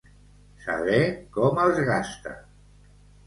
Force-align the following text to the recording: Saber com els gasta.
Saber 0.63 1.01
com 1.37 1.61
els 1.65 1.81
gasta. 1.91 2.35